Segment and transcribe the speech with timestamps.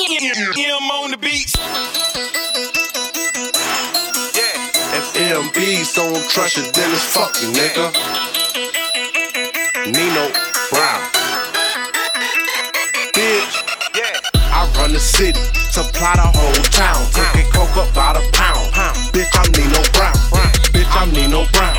[0.00, 1.54] M on the beats.
[4.32, 5.36] Yeah.
[5.36, 7.92] MBs don't trust you, then it's fuck you, nigga.
[9.92, 10.32] Nino
[10.72, 11.02] Brown.
[13.12, 13.52] Bitch,
[13.94, 14.48] Yeah.
[14.48, 15.38] I run the city,
[15.68, 17.04] supply the whole town.
[17.12, 18.72] Cooking coke up by the pound.
[19.12, 20.16] Bitch, I'm Nino Brown.
[20.72, 21.76] Bitch, I'm Nino Brown.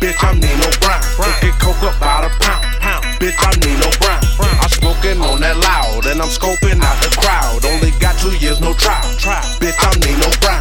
[0.00, 1.02] Bitch, I'm Nino Brown.
[1.20, 2.64] Cooking coke up by the pound.
[3.20, 4.22] Bitch, I'm Nino Brown.
[4.62, 7.37] I'm smoking on that loud, and I'm scoping out the crowd.
[8.28, 9.00] Two years, no trial.
[9.56, 10.60] Bitch, I'm Nino Brown.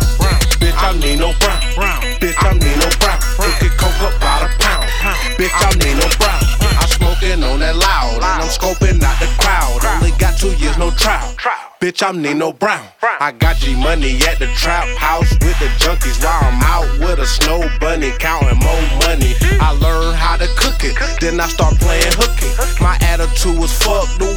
[0.55, 1.59] Bitch, I'm Nino Brown.
[1.75, 2.01] brown.
[2.23, 3.19] Bitch, I'm Nino Brown.
[3.35, 4.87] Cooking coke up by the pound.
[5.35, 6.39] Bitch, I'm Nino Brown.
[6.79, 9.83] I'm smoking on that loud, and I'm scoping out the crowd.
[9.83, 11.35] Only got two years, no trial.
[11.81, 12.87] Bitch, I'm Nino Brown.
[13.19, 17.19] I got G money at the trap house with the junkies while I'm out with
[17.19, 19.35] a snow bunny counting more money.
[19.59, 22.49] I learned how to cook it, then I start playing hooky.
[22.81, 24.36] My attitude was fuck the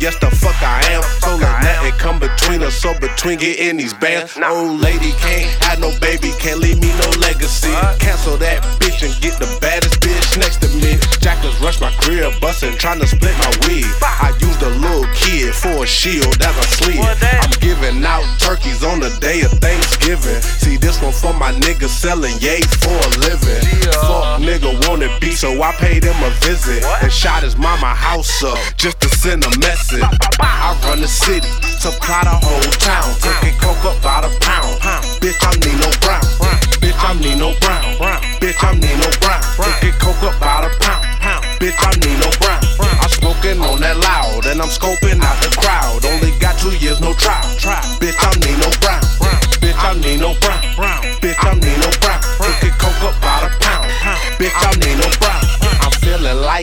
[0.00, 1.02] yes the fuck I am.
[1.20, 4.38] So let nothing come between us, so between getting these bands.
[4.38, 7.72] Old lady can't have no baby, can't leave me no legacy.
[7.98, 10.98] Cancel that bitch and get the baddest bitch next to me.
[11.20, 13.86] Jackers rush my crib, bustin', trying to split my weed.
[14.02, 16.98] I used a little kid for a shield as I slid.
[16.98, 20.40] I'm giving out turkeys on the day of Thanksgiving.
[20.42, 23.62] See, this one for my niggas selling yay for a living.
[25.38, 29.46] So I paid him a visit and shot his mama house up just to send
[29.46, 30.02] a message.
[30.42, 31.46] I run the city,
[31.78, 34.82] supply the whole town, cooking coke up by the pound.
[35.22, 36.26] Bitch, I'm Nino Brown.
[36.82, 37.86] Bitch, I'm Nino Brown.
[38.42, 39.42] Bitch, I'm Nino Brown.
[39.54, 41.06] Cooking coke up by the pound.
[41.62, 42.58] Bitch, I'm Nino Brown.
[42.98, 46.04] I'm smoking on that loud, and I'm scoping out the crowd.
[46.04, 47.46] Only got two years, no trial.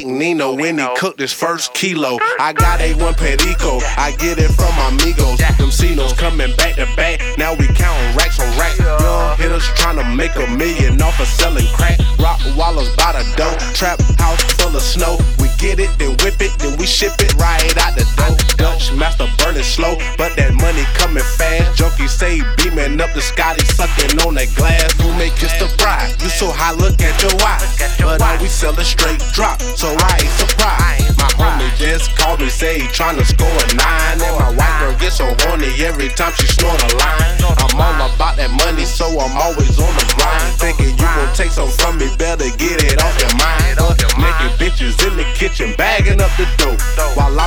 [0.06, 2.18] Like Nino when he cooked his first kilo.
[2.40, 5.40] I got A1 Perico, I get it from amigos.
[5.40, 7.22] Them Cinos coming back to back.
[7.38, 8.80] Now we counting racks on racks.
[8.80, 12.00] Young hitters trying to make a million off of selling crack.
[12.20, 13.58] Rock wallers by the dough.
[13.74, 15.18] Trap house full of snow.
[15.40, 18.38] We get it, then whip it, then we ship it right out the door.
[18.62, 21.74] Dutch master burning slow, but that money coming fast.
[21.78, 24.94] Junkie say beaming up the Scotty, sucking on that glass.
[25.02, 26.14] Who may kiss the bride?
[26.22, 27.66] You so high, look at your eye.
[27.98, 31.18] But all we sell a straight drop, so I ain't surprised.
[31.18, 34.22] My homie just called me, say he tryna score a nine.
[34.22, 37.42] And my white girl gets so horny every time she snort a line.
[37.42, 39.95] I'm all about that money, so I'm always on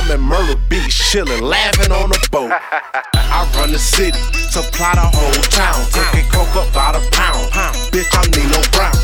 [0.09, 2.49] I'm in Myrtle Beach, chillin', laughing on the boat.
[2.49, 4.17] I run the city,
[4.49, 5.85] supply the whole town.
[5.93, 7.45] Cooking coke up by the pound.
[7.93, 8.97] Bitch, I'm Nino Brown.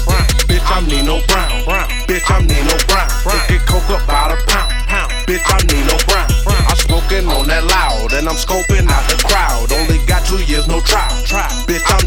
[0.49, 1.61] Bitch, I'm Nino Brown.
[2.09, 3.05] Bitch, I'm Nino Brown.
[3.21, 4.73] Cooking coke up by the pound.
[5.29, 6.25] Bitch, I'm Nino Brown.
[6.65, 9.69] I'm smoking on that loud, and I'm scoping out the crowd.
[9.77, 11.13] Only got two years, no trial.
[11.69, 12.01] Bitch, I'm